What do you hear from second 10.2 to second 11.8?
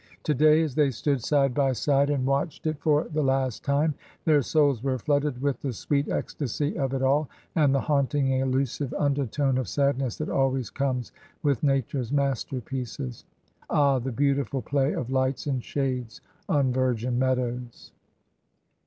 always comes with